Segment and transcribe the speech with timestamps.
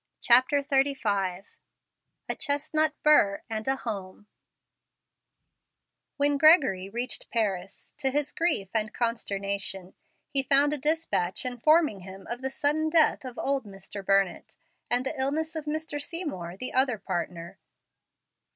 [0.19, 1.45] CHAPTER XXXV
[2.27, 4.25] A CHESTNUT BURR AND A HOME
[6.17, 9.93] When Gregory reached Paris, to his grief and consternation
[10.27, 14.03] he found a despatch informing him of the sudden death of old Mr.
[14.03, 14.55] Burnett,
[14.89, 16.01] and the illness of Mr.
[16.01, 17.59] Seymour, the other partner.